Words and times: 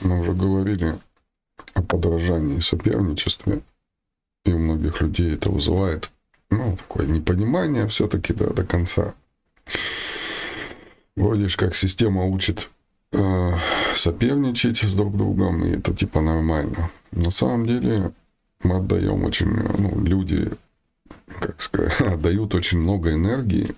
Мы 0.00 0.20
уже 0.20 0.32
говорили 0.32 0.98
о 1.74 1.82
подражании 1.82 2.60
соперничестве, 2.60 3.62
и 4.44 4.52
у 4.52 4.58
многих 4.58 5.00
людей 5.00 5.34
это 5.34 5.50
вызывает 5.50 6.10
ну, 6.50 6.76
такое 6.76 7.06
непонимание 7.06 7.86
все-таки 7.88 8.32
да, 8.32 8.46
до 8.46 8.64
конца. 8.64 9.14
Вроде 11.16 11.48
как 11.56 11.74
система 11.74 12.24
учит 12.24 12.68
э, 13.12 13.52
соперничать 13.94 14.82
с 14.82 14.92
друг 14.92 15.16
другом, 15.16 15.64
и 15.64 15.70
это 15.70 15.94
типа 15.94 16.20
нормально. 16.20 16.90
На 17.10 17.30
самом 17.30 17.66
деле 17.66 18.12
мы 18.62 18.76
отдаем 18.76 19.24
очень, 19.24 19.48
ну, 19.48 20.04
люди, 20.04 20.50
как 21.40 21.60
сказать, 21.62 22.00
отдают 22.00 22.54
очень 22.54 22.78
много 22.78 23.12
энергии, 23.12 23.74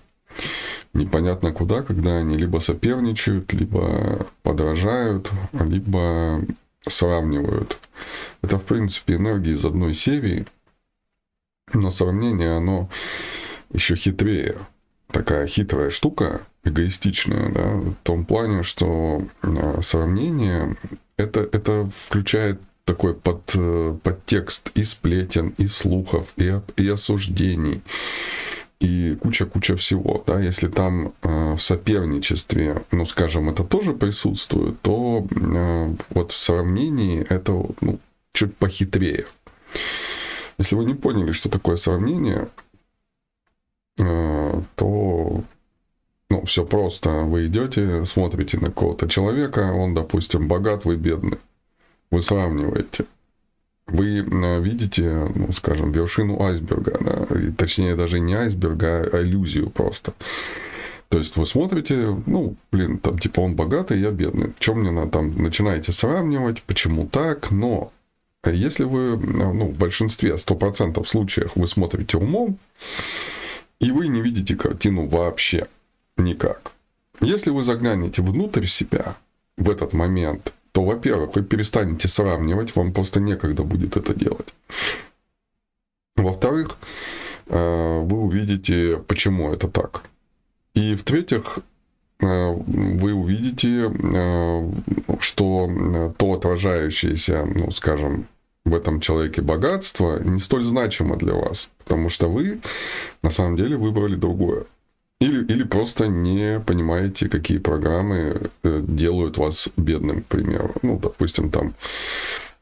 непонятно 0.94 1.52
куда, 1.52 1.82
когда 1.82 2.18
они 2.18 2.36
либо 2.36 2.58
соперничают, 2.58 3.52
либо 3.52 4.26
подражают, 4.42 5.30
либо 5.52 6.42
сравнивают. 6.86 7.78
Это, 8.42 8.58
в 8.58 8.64
принципе, 8.64 9.14
энергия 9.14 9.52
из 9.52 9.64
одной 9.64 9.94
серии, 9.94 10.46
но 11.72 11.90
сравнение, 11.90 12.56
оно 12.56 12.88
еще 13.72 13.96
хитрее. 13.96 14.58
Такая 15.08 15.46
хитрая 15.46 15.90
штука, 15.90 16.42
эгоистичная, 16.64 17.50
да, 17.50 17.66
в 17.76 17.94
том 18.02 18.26
плане, 18.26 18.62
что 18.62 19.26
а, 19.42 19.80
сравнение 19.82 20.76
это, 21.16 21.40
это 21.40 21.88
включает 21.90 22.60
такой 22.84 23.14
под, 23.14 23.52
э, 23.54 23.96
подтекст 24.02 24.70
и 24.74 24.84
сплетен, 24.84 25.54
и 25.58 25.66
слухов, 25.66 26.32
и, 26.36 26.60
и 26.76 26.88
осуждений, 26.88 27.82
и 28.80 29.16
куча-куча 29.16 29.76
всего. 29.76 30.22
Да? 30.26 30.40
Если 30.40 30.68
там 30.68 31.12
э, 31.22 31.54
в 31.54 31.60
соперничестве, 31.60 32.82
ну, 32.90 33.06
скажем, 33.06 33.50
это 33.50 33.64
тоже 33.64 33.92
присутствует, 33.92 34.80
то 34.82 35.26
э, 35.30 35.94
вот 36.10 36.32
в 36.32 36.36
сравнении 36.36 37.26
это 37.28 37.52
ну, 37.80 37.98
чуть 38.32 38.56
похитрее. 38.56 39.26
Если 40.58 40.76
вы 40.76 40.84
не 40.84 40.94
поняли, 40.94 41.32
что 41.32 41.48
такое 41.48 41.76
сравнение, 41.76 42.48
э, 43.98 44.62
то 44.76 45.44
ну, 46.30 46.44
все 46.44 46.64
просто. 46.64 47.10
Вы 47.10 47.46
идете, 47.46 48.04
смотрите 48.04 48.58
на 48.58 48.66
какого-то 48.66 49.08
человека, 49.08 49.72
он, 49.72 49.94
допустим, 49.94 50.46
богат, 50.46 50.84
вы 50.84 50.96
бедный. 50.96 51.38
Вы 52.10 52.22
сравниваете 52.22 53.06
вы 53.88 54.20
видите, 54.60 55.28
ну, 55.34 55.50
скажем, 55.52 55.92
вершину 55.92 56.40
айсберга, 56.42 56.98
да, 57.00 57.26
точнее 57.56 57.96
даже 57.96 58.20
не 58.20 58.34
айсберга, 58.34 59.08
а 59.12 59.22
иллюзию 59.22 59.70
просто. 59.70 60.12
То 61.08 61.18
есть 61.18 61.36
вы 61.36 61.46
смотрите, 61.46 62.16
ну, 62.26 62.54
блин, 62.70 62.98
там 62.98 63.18
типа 63.18 63.40
он 63.40 63.54
богатый, 63.54 63.98
я 63.98 64.10
бедный. 64.10 64.52
Чем 64.58 64.80
мне 64.80 64.90
надо 64.90 65.10
там 65.10 65.42
начинаете 65.42 65.90
сравнивать, 65.90 66.62
почему 66.62 67.06
так, 67.06 67.50
но 67.50 67.92
если 68.44 68.84
вы, 68.84 69.16
ну, 69.16 69.68
в 69.68 69.78
большинстве, 69.78 70.34
100% 70.34 71.04
случаев 71.06 71.52
вы 71.54 71.66
смотрите 71.66 72.18
умом, 72.18 72.58
и 73.80 73.90
вы 73.90 74.08
не 74.08 74.20
видите 74.20 74.54
картину 74.54 75.06
вообще 75.06 75.66
никак. 76.16 76.72
Если 77.20 77.50
вы 77.50 77.64
заглянете 77.64 78.22
внутрь 78.22 78.66
себя 78.66 79.16
в 79.56 79.70
этот 79.70 79.92
момент, 79.92 80.52
то, 80.78 80.84
во-первых, 80.84 81.34
вы 81.34 81.42
перестанете 81.42 82.06
сравнивать, 82.06 82.76
вам 82.76 82.92
просто 82.92 83.18
некогда 83.18 83.64
будет 83.64 83.96
это 83.96 84.14
делать. 84.14 84.54
Во-вторых, 86.16 86.76
э, 87.48 88.00
вы 88.04 88.18
увидите, 88.20 89.02
почему 89.08 89.52
это 89.52 89.66
так. 89.66 90.04
И 90.74 90.94
в-третьих, 90.94 91.58
э, 92.20 92.52
вы 92.52 93.12
увидите, 93.12 93.90
э, 93.90 94.72
что 95.18 95.68
то 96.16 96.32
отражающееся, 96.32 97.44
ну, 97.44 97.72
скажем, 97.72 98.28
в 98.64 98.72
этом 98.72 99.00
человеке 99.00 99.42
богатство 99.42 100.20
не 100.22 100.38
столь 100.38 100.64
значимо 100.64 101.16
для 101.16 101.34
вас, 101.34 101.68
потому 101.78 102.08
что 102.08 102.30
вы 102.30 102.60
на 103.22 103.30
самом 103.30 103.56
деле 103.56 103.76
выбрали 103.76 104.14
другое. 104.14 104.64
Или, 105.20 105.44
или 105.46 105.64
просто 105.64 106.06
не 106.06 106.60
понимаете, 106.60 107.28
какие 107.28 107.58
программы 107.58 108.50
э, 108.62 108.84
делают 108.86 109.36
вас 109.36 109.68
бедным, 109.76 110.22
к 110.22 110.26
примеру. 110.26 110.74
Ну, 110.82 110.98
допустим, 110.98 111.50
там 111.50 111.74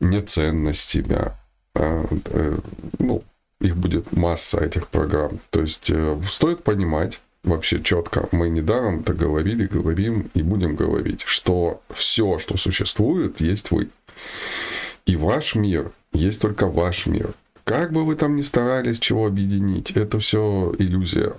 неценность 0.01 0.81
себя. 0.81 1.37
А, 1.75 2.07
э, 2.25 2.59
ну, 2.99 3.23
их 3.61 3.77
будет 3.77 4.13
масса 4.13 4.65
этих 4.65 4.89
программ. 4.89 5.39
То 5.51 5.61
есть 5.61 5.91
э, 5.91 6.19
стоит 6.31 6.63
понимать, 6.63 7.21
вообще 7.45 7.83
четко, 7.83 8.29
мы 8.33 8.49
недаром 8.49 9.01
это 9.01 9.15
говорили, 9.15 9.67
говорим 9.67 10.31
и 10.35 10.43
будем 10.43 10.77
говорить, 10.77 11.23
что 11.25 11.81
все, 11.91 12.39
что 12.39 12.57
существует, 12.57 13.41
есть 13.41 13.71
вы. 13.71 13.89
И 15.07 15.17
ваш 15.17 15.55
мир 15.55 15.93
есть 16.13 16.41
только 16.41 16.67
ваш 16.67 17.07
мир. 17.07 17.35
Как 17.65 17.93
бы 17.93 18.05
вы 18.05 18.17
там 18.17 18.37
ни 18.37 18.43
старались 18.43 18.99
чего 18.99 19.27
объединить, 19.27 19.93
это 19.93 20.19
все 20.19 20.75
иллюзия. 20.79 21.35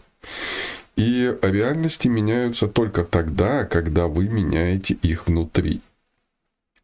И 0.97 1.37
реальности 1.43 2.07
меняются 2.07 2.67
только 2.67 3.03
тогда, 3.03 3.65
когда 3.65 4.07
вы 4.07 4.27
меняете 4.27 4.95
их 4.95 5.27
внутри. 5.27 5.81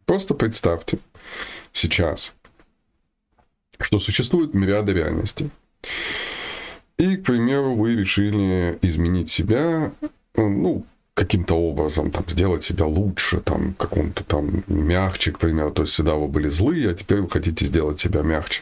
Просто 0.05 0.35
представьте 0.35 0.99
сейчас, 1.73 2.35
что 3.79 3.99
существует 3.99 4.53
мириады 4.53 4.93
реальностей. 4.93 5.49
И, 6.97 7.17
к 7.17 7.25
примеру, 7.25 7.73
вы 7.73 7.95
решили 7.95 8.77
изменить 8.83 9.31
себя, 9.31 9.91
ну, 10.35 10.85
каким-то 11.15 11.55
образом, 11.55 12.11
там, 12.11 12.23
сделать 12.27 12.63
себя 12.63 12.85
лучше, 12.85 13.39
там, 13.39 13.73
каком-то 13.73 14.23
там 14.23 14.63
мягче, 14.67 15.31
к 15.31 15.39
примеру. 15.39 15.71
То 15.71 15.83
есть 15.83 15.93
всегда 15.93 16.13
вы 16.13 16.27
были 16.27 16.49
злые, 16.49 16.91
а 16.91 16.93
теперь 16.93 17.21
вы 17.21 17.29
хотите 17.29 17.65
сделать 17.65 17.99
себя 17.99 18.21
мягче. 18.21 18.61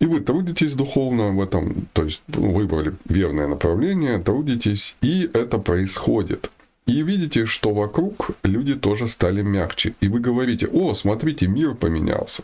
И 0.00 0.06
вы 0.06 0.20
трудитесь 0.20 0.74
духовно 0.74 1.28
в 1.28 1.42
этом, 1.42 1.86
то 1.92 2.04
есть 2.04 2.22
выбрали 2.28 2.94
верное 3.04 3.46
направление, 3.46 4.18
трудитесь, 4.18 4.96
и 5.02 5.30
это 5.34 5.58
происходит. 5.58 6.50
И 6.86 7.02
видите, 7.02 7.44
что 7.44 7.74
вокруг 7.74 8.30
люди 8.42 8.74
тоже 8.74 9.06
стали 9.06 9.42
мягче. 9.42 9.94
И 10.00 10.08
вы 10.08 10.20
говорите, 10.20 10.66
о, 10.66 10.94
смотрите, 10.94 11.46
мир 11.46 11.74
поменялся. 11.74 12.42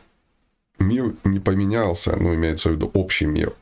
Мир 0.78 1.14
не 1.24 1.40
поменялся, 1.40 2.14
ну, 2.16 2.34
имеется 2.34 2.68
в 2.68 2.72
виду 2.72 2.90
общий 2.92 3.26
мир. 3.26 3.52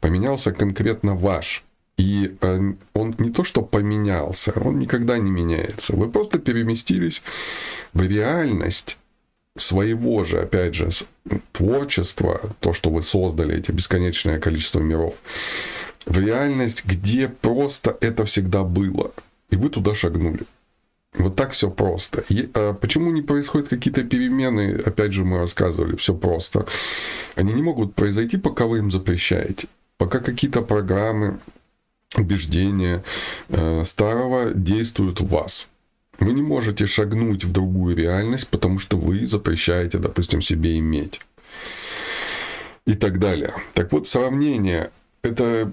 Поменялся 0.00 0.52
конкретно 0.52 1.14
ваш. 1.14 1.64
И 1.98 2.36
э, 2.40 2.72
он 2.94 3.14
не 3.18 3.30
то, 3.30 3.44
что 3.44 3.60
поменялся, 3.60 4.52
он 4.64 4.78
никогда 4.78 5.18
не 5.18 5.30
меняется. 5.30 5.94
Вы 5.94 6.08
просто 6.08 6.38
переместились 6.38 7.22
в 7.92 8.00
реальность, 8.00 8.96
своего 9.58 10.24
же, 10.24 10.40
опять 10.40 10.74
же, 10.74 10.88
творчества, 11.52 12.40
то, 12.60 12.72
что 12.72 12.90
вы 12.90 13.02
создали, 13.02 13.56
эти 13.56 13.70
бесконечное 13.72 14.38
количество 14.38 14.80
миров, 14.80 15.14
в 16.06 16.18
реальность, 16.18 16.84
где 16.84 17.28
просто 17.28 17.96
это 18.00 18.24
всегда 18.24 18.64
было. 18.64 19.12
И 19.50 19.56
вы 19.56 19.68
туда 19.68 19.94
шагнули. 19.94 20.40
Вот 21.14 21.36
так 21.36 21.52
все 21.52 21.70
просто. 21.70 22.22
И, 22.28 22.48
а 22.54 22.74
почему 22.74 23.10
не 23.10 23.22
происходят 23.22 23.68
какие-то 23.68 24.04
перемены? 24.04 24.80
Опять 24.84 25.12
же, 25.12 25.24
мы 25.24 25.38
рассказывали, 25.38 25.96
все 25.96 26.14
просто. 26.14 26.66
Они 27.34 27.52
не 27.52 27.62
могут 27.62 27.94
произойти, 27.94 28.36
пока 28.36 28.66
вы 28.66 28.78
им 28.78 28.90
запрещаете. 28.90 29.68
Пока 29.96 30.20
какие-то 30.20 30.62
программы, 30.62 31.38
убеждения 32.16 33.02
э, 33.48 33.82
старого 33.84 34.50
действуют 34.54 35.20
в 35.20 35.28
вас. 35.28 35.68
Вы 36.18 36.32
не 36.32 36.42
можете 36.42 36.86
шагнуть 36.86 37.44
в 37.44 37.52
другую 37.52 37.96
реальность, 37.96 38.48
потому 38.48 38.78
что 38.78 38.96
вы 38.96 39.26
запрещаете, 39.26 39.98
допустим, 39.98 40.42
себе 40.42 40.78
иметь. 40.78 41.20
И 42.86 42.94
так 42.94 43.18
далее. 43.18 43.54
Так 43.74 43.92
вот, 43.92 44.08
сравнение– 44.08 44.90
это 45.22 45.72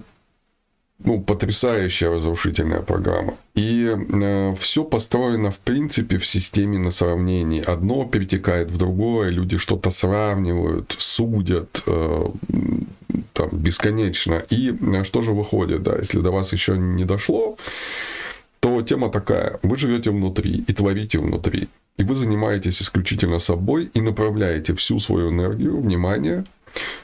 ну, 0.98 1.20
потрясающая 1.20 2.10
разрушительная 2.10 2.80
программа. 2.80 3.34
И 3.54 3.94
э, 3.96 4.54
все 4.58 4.84
построено, 4.84 5.50
в 5.50 5.58
принципе, 5.58 6.18
в 6.18 6.26
системе 6.26 6.78
на 6.78 6.90
сравнении. 6.90 7.62
Одно 7.62 8.04
перетекает 8.06 8.70
в 8.70 8.78
другое, 8.78 9.30
люди 9.30 9.58
что-то 9.58 9.90
сравнивают, 9.90 10.94
судят 10.98 11.82
э, 11.86 12.28
там, 13.32 13.48
бесконечно. 13.52 14.42
И 14.50 14.72
э, 14.72 15.04
что 15.04 15.20
же 15.20 15.32
выходит, 15.32 15.82
да, 15.82 15.96
если 15.96 16.20
до 16.20 16.30
вас 16.30 16.52
еще 16.52 16.78
не 16.78 17.04
дошло, 17.04 17.56
то 18.66 18.82
тема 18.82 19.08
такая. 19.10 19.58
Вы 19.62 19.78
живете 19.78 20.10
внутри 20.10 20.64
и 20.66 20.72
творите 20.72 21.18
внутри. 21.18 21.68
И 21.98 22.02
вы 22.02 22.16
занимаетесь 22.16 22.82
исключительно 22.82 23.38
собой 23.38 23.90
и 23.94 24.00
направляете 24.00 24.74
всю 24.74 24.98
свою 24.98 25.30
энергию, 25.30 25.80
внимание 25.80 26.44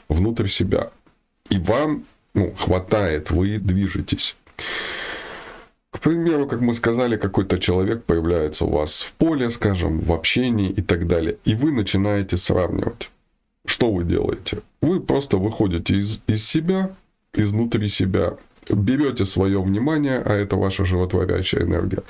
внутрь 0.09 0.47
себя. 0.47 0.89
И 1.49 1.57
вам 1.57 2.03
ну, 2.33 2.53
хватает, 2.57 3.31
вы 3.31 3.59
движетесь. 3.59 4.35
К 5.91 5.99
примеру, 5.99 6.47
как 6.47 6.59
мы 6.59 6.73
сказали, 6.73 7.15
какой-то 7.15 7.57
человек 7.59 8.03
появляется 8.03 8.65
у 8.65 8.69
вас 8.69 9.03
в 9.03 9.13
поле, 9.13 9.49
скажем, 9.49 9.99
в 9.99 10.11
общении 10.11 10.69
и 10.69 10.81
так 10.81 11.07
далее. 11.07 11.37
И 11.45 11.55
вы 11.55 11.71
начинаете 11.71 12.35
сравнивать. 12.35 13.09
Что 13.65 13.89
вы 13.89 14.03
делаете? 14.03 14.57
Вы 14.81 14.99
просто 14.99 15.37
выходите 15.37 15.95
из, 15.95 16.19
из 16.27 16.45
себя, 16.45 16.89
изнутри 17.33 17.87
себя, 17.87 18.33
берете 18.69 19.25
свое 19.25 19.61
внимание, 19.61 20.21
а 20.25 20.33
это 20.33 20.55
ваша 20.55 20.85
животворящая 20.85 21.63
энергия, 21.63 22.03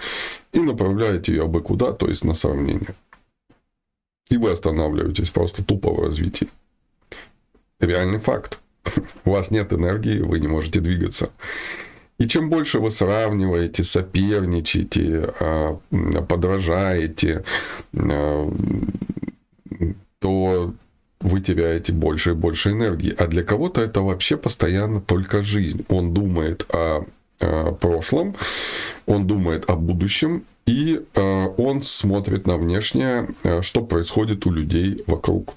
и 0.52 0.60
направляете 0.60 1.34
ее 1.34 1.48
бы 1.48 1.62
куда, 1.62 1.94
то 1.94 2.08
есть 2.08 2.24
на 2.24 2.34
сравнение. 2.34 2.96
И 4.30 4.38
вы 4.38 4.52
останавливаетесь 4.52 5.30
просто 5.30 5.64
тупо 5.64 5.92
в 5.92 6.00
развитии. 6.00 6.48
Реальный 7.80 8.20
факт. 8.20 8.60
У 9.26 9.32
вас 9.32 9.52
нет 9.52 9.74
энергии, 9.74 10.20
вы 10.20 10.40
не 10.40 10.48
можете 10.48 10.80
двигаться. 10.80 11.30
И 12.18 12.28
чем 12.28 12.50
больше 12.50 12.80
вы 12.80 12.92
сравниваете, 12.92 13.84
соперничаете, 13.84 15.34
а, 15.40 15.80
подражаете, 16.28 17.44
а, 17.96 18.52
то 20.20 20.74
теряете 21.44 21.94
больше 21.94 22.32
и 22.32 22.34
больше 22.34 22.72
энергии. 22.72 23.16
А 23.18 23.28
для 23.28 23.44
кого-то 23.44 23.82
это 23.82 24.02
вообще 24.02 24.38
постоянно 24.38 25.02
только 25.02 25.44
жизнь. 25.44 25.86
Он 25.90 26.14
думает 26.14 26.66
о, 26.70 27.06
о 27.40 27.72
прошлом, 27.74 28.36
он 29.06 29.28
думает 29.28 29.70
о 29.70 29.76
будущем, 29.76 30.44
и 30.66 31.02
э, 31.14 31.48
он 31.58 31.84
смотрит 31.84 32.48
на 32.48 32.58
внешнее, 32.58 33.28
э, 33.44 33.62
что 33.62 33.82
происходит 33.82 34.46
у 34.46 34.52
людей 34.52 35.04
вокруг. 35.08 35.56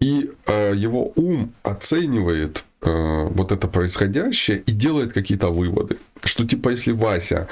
И 0.00 0.30
э, 0.46 0.72
его 0.76 1.12
ум 1.14 1.52
оценивает 1.62 2.64
э, 2.82 3.28
вот 3.30 3.52
это 3.52 3.68
происходящее 3.68 4.58
и 4.66 4.72
делает 4.72 5.12
какие-то 5.12 5.50
выводы. 5.50 5.96
Что 6.24 6.44
типа, 6.44 6.70
если 6.70 6.92
Вася 6.92 7.48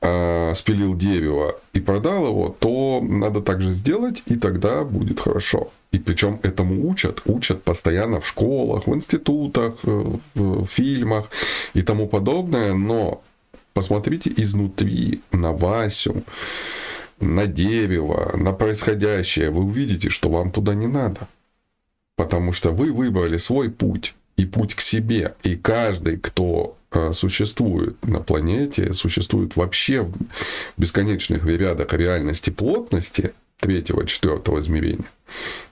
э, 0.00 0.52
спилил 0.54 0.96
дерево 0.96 1.60
и 1.74 1.80
продал 1.80 2.26
его, 2.26 2.56
то 2.58 3.00
надо 3.02 3.40
также 3.40 3.70
сделать, 3.70 4.22
и 4.26 4.36
тогда 4.36 4.82
будет 4.84 5.20
хорошо. 5.20 5.70
И 5.94 5.98
причем 5.98 6.40
этому 6.42 6.88
учат, 6.88 7.22
учат 7.24 7.62
постоянно 7.62 8.18
в 8.18 8.26
школах, 8.26 8.88
в 8.88 8.94
институтах, 8.94 9.74
э, 9.84 10.04
в 10.34 10.66
фильмах 10.66 11.30
и 11.76 11.82
тому 11.82 12.08
подобное, 12.08 12.74
но 12.74 13.22
посмотрите 13.74 14.32
изнутри 14.36 15.20
на 15.32 15.52
Васю, 15.52 16.24
на 17.20 17.46
дерево, 17.46 18.36
на 18.36 18.52
происходящее, 18.52 19.50
вы 19.50 19.62
увидите, 19.62 20.08
что 20.08 20.28
вам 20.30 20.50
туда 20.50 20.74
не 20.74 20.88
надо. 20.88 21.28
Потому 22.16 22.52
что 22.52 22.72
вы 22.72 22.92
выбрали 22.92 23.38
свой 23.38 23.70
путь 23.70 24.14
и 24.36 24.44
путь 24.46 24.74
к 24.74 24.80
себе. 24.80 25.34
И 25.44 25.54
каждый, 25.54 26.16
кто 26.16 26.76
э, 26.90 27.12
существует 27.12 28.04
на 28.04 28.18
планете, 28.18 28.92
существует 28.94 29.54
вообще 29.54 30.02
в 30.02 30.12
бесконечных 30.76 31.46
рядах 31.46 31.92
реальности 31.92 32.50
плотности 32.50 33.32
третьего, 33.64 34.06
четвертого 34.06 34.60
измерения, 34.60 35.06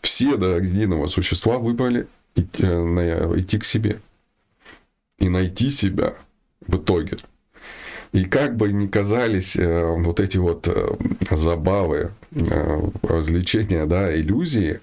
все 0.00 0.36
до 0.36 0.56
единого 0.56 1.08
существа 1.08 1.58
выбрали 1.58 2.06
идти, 2.34 2.64
э, 2.64 3.34
идти 3.36 3.58
к 3.58 3.64
себе 3.64 4.00
и 5.18 5.28
найти 5.28 5.70
себя 5.70 6.14
в 6.66 6.76
итоге. 6.76 7.18
И 8.12 8.24
как 8.24 8.56
бы 8.56 8.72
ни 8.72 8.86
казались 8.86 9.56
э, 9.56 9.84
вот 9.84 10.20
эти 10.20 10.38
вот 10.38 10.68
забавы, 11.30 12.12
развлечения, 13.02 13.84
да, 13.84 14.14
иллюзии, 14.14 14.80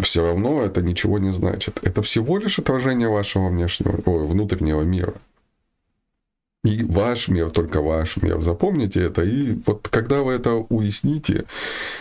все 0.00 0.26
равно 0.26 0.62
это 0.62 0.80
ничего 0.80 1.18
не 1.18 1.32
значит. 1.32 1.80
Это 1.82 2.00
всего 2.00 2.38
лишь 2.38 2.58
отражение 2.58 3.08
вашего 3.08 3.48
внешнего, 3.48 4.00
ой, 4.06 4.26
внутреннего 4.26 4.82
мира. 4.82 5.14
И 6.62 6.84
ваш 6.84 7.28
мир, 7.28 7.48
только 7.48 7.80
ваш 7.80 8.18
мир. 8.18 8.42
Запомните 8.42 9.00
это. 9.00 9.22
И 9.22 9.56
вот 9.64 9.88
когда 9.88 10.20
вы 10.20 10.34
это 10.34 10.56
уясните 10.68 11.44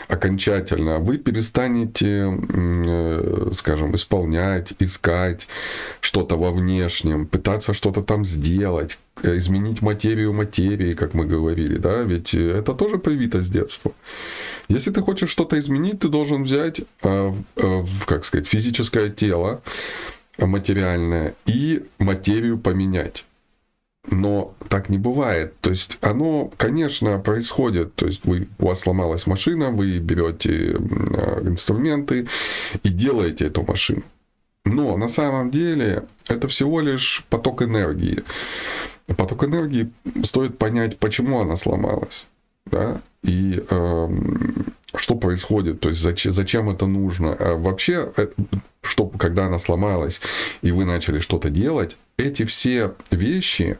окончательно, 0.09 0.99
вы 0.99 1.17
перестанете, 1.17 2.37
э, 2.53 3.51
скажем, 3.55 3.95
исполнять, 3.95 4.73
искать 4.79 5.47
что-то 6.01 6.35
во 6.35 6.51
внешнем, 6.51 7.25
пытаться 7.25 7.73
что-то 7.73 8.01
там 8.01 8.25
сделать, 8.25 8.97
э, 9.23 9.37
изменить 9.37 9.81
материю 9.81 10.33
материи, 10.33 10.93
как 10.93 11.13
мы 11.13 11.25
говорили, 11.25 11.77
да, 11.77 12.01
ведь 12.03 12.33
это 12.33 12.73
тоже 12.73 12.97
привито 12.97 13.41
с 13.41 13.47
детства. 13.47 13.93
Если 14.67 14.91
ты 14.91 15.01
хочешь 15.01 15.29
что-то 15.29 15.57
изменить, 15.57 15.99
ты 16.01 16.09
должен 16.09 16.43
взять, 16.43 16.81
э, 17.03 17.33
как 18.05 18.25
сказать, 18.25 18.45
физическое 18.45 19.09
тело, 19.09 19.61
материальное, 20.37 21.33
и 21.45 21.81
материю 21.97 22.57
поменять. 22.57 23.23
Но 24.11 24.55
так 24.69 24.89
не 24.89 24.97
бывает. 24.97 25.53
То 25.61 25.69
есть 25.69 25.97
оно, 26.01 26.51
конечно, 26.57 27.19
происходит. 27.19 27.95
То 27.95 28.07
есть 28.07 28.25
вы, 28.25 28.47
у 28.57 28.67
вас 28.67 28.81
сломалась 28.81 29.27
машина, 29.27 29.69
вы 29.69 29.99
берете 29.99 30.75
а, 30.77 31.41
инструменты 31.45 32.27
и 32.83 32.89
делаете 32.89 33.45
эту 33.45 33.63
машину. 33.63 34.03
Но 34.65 34.97
на 34.97 35.07
самом 35.07 35.51
деле 35.51 36.03
это 36.27 36.47
всего 36.47 36.79
лишь 36.79 37.23
поток 37.29 37.61
энергии. 37.61 38.23
Поток 39.17 39.43
энергии 39.43 39.91
стоит 40.23 40.57
понять, 40.57 40.97
почему 40.97 41.39
она 41.39 41.55
сломалась. 41.55 42.27
Да? 42.65 43.01
И 43.23 43.63
э, 43.69 44.09
что 44.95 45.15
происходит, 45.15 45.79
то 45.79 45.89
есть 45.89 46.01
зачем, 46.01 46.31
зачем 46.31 46.69
это 46.69 46.85
нужно. 46.85 47.33
А 47.33 47.55
вообще, 47.55 48.11
э, 48.17 48.27
что, 48.89 49.07
когда 49.07 49.45
она 49.45 49.59
сломалась, 49.59 50.19
и 50.61 50.71
вы 50.71 50.85
начали 50.85 51.19
что-то 51.19 51.49
делать, 51.49 51.97
эти 52.17 52.43
все 52.43 52.95
вещи, 53.11 53.77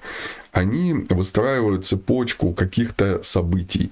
они 0.52 0.94
выстраивают 1.10 1.86
цепочку 1.86 2.54
каких-то 2.54 3.22
событий. 3.24 3.92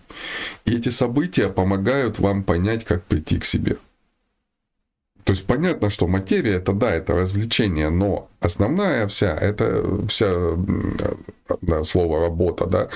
И 0.65 0.75
эти 0.75 0.89
события 0.89 1.49
помогают 1.49 2.19
вам 2.19 2.43
понять, 2.43 2.85
как 2.85 3.03
прийти 3.03 3.39
к 3.39 3.45
себе. 3.45 3.77
То 5.23 5.33
есть 5.33 5.45
понятно, 5.45 5.89
что 5.89 6.07
материя 6.07 6.53
это 6.53 6.71
да, 6.71 6.91
это 6.91 7.13
развлечение, 7.13 7.89
но 7.89 8.29
основная 8.39 9.07
вся, 9.07 9.35
это 9.35 10.07
вся 10.07 10.33
да, 11.61 11.83
слово 11.83 12.21
работа, 12.21 12.65
да, 12.65 12.89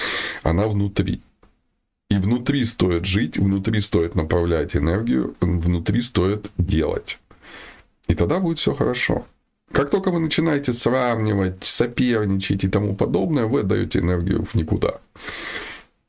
она 0.44 0.68
внутри. 0.68 1.22
И 2.10 2.16
внутри 2.16 2.64
стоит 2.66 3.06
жить, 3.06 3.38
внутри 3.38 3.82
стоит 3.82 4.16
направлять 4.16 4.76
энергию, 4.76 5.36
внутри 5.42 6.02
стоит 6.02 6.50
делать. 6.58 7.20
И 8.12 8.16
тогда 8.16 8.40
будет 8.40 8.60
все 8.60 8.74
хорошо. 8.74 9.24
Как 9.72 9.90
только 9.90 10.12
вы 10.12 10.20
начинаете 10.20 10.74
сравнивать, 10.74 11.64
соперничать 11.64 12.66
и 12.66 12.68
тому 12.68 12.94
подобное, 12.94 13.46
вы 13.46 13.62
отдаете 13.62 14.00
энергию 14.00 14.44
в 14.44 14.54
никуда. 14.56 15.00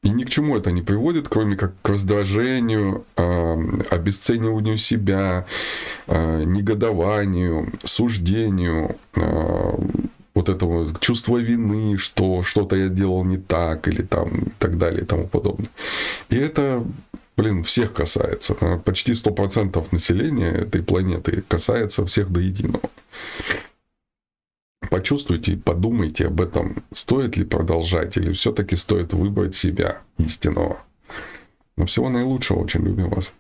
И 0.03 0.11
ни 0.11 0.25
к 0.25 0.31
чему 0.31 0.57
это 0.57 0.73
не 0.73 0.83
приводит, 0.83 1.29
кроме 1.29 1.57
как 1.57 1.75
к 1.81 1.89
раздражению, 1.89 3.05
обесцениванию 3.17 4.79
себя, 4.79 5.47
негодованию, 6.09 7.73
суждению, 7.85 8.97
вот 10.35 10.49
этого 10.49 10.89
чувства 10.99 11.39
вины, 11.39 11.99
что 11.99 12.43
что-то 12.43 12.75
я 12.75 12.89
делал 12.89 13.23
не 13.25 13.37
так, 13.37 13.87
или 13.87 14.03
там 14.03 14.29
и 14.29 14.51
так 14.59 14.77
далее 14.77 15.03
и 15.03 15.05
тому 15.05 15.29
подобное. 15.29 15.69
И 16.31 16.37
это 16.37 16.83
блин, 17.43 17.65
всех 17.65 17.93
касается. 17.93 18.55
Почти 18.85 19.13
100% 19.13 19.85
населения 19.91 20.51
этой 20.51 20.83
планеты 20.83 21.43
касается 21.49 22.07
всех 22.07 22.31
до 22.31 22.39
единого. 22.41 22.89
Почувствуйте 24.91 25.53
и 25.53 25.57
подумайте 25.57 26.27
об 26.27 26.41
этом, 26.41 26.85
стоит 26.93 27.37
ли 27.37 27.45
продолжать 27.45 28.17
или 28.17 28.33
все-таки 28.33 28.77
стоит 28.77 29.13
выбрать 29.13 29.57
себя 29.57 30.03
истинного. 30.19 30.83
Но 31.77 31.87
всего 31.87 32.11
наилучшего, 32.11 32.61
очень 32.61 32.85
любим 32.85 33.11
вас. 33.11 33.33